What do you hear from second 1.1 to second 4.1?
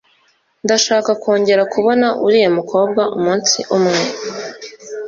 kongera kubona uriya mukobwa umunsi umwe.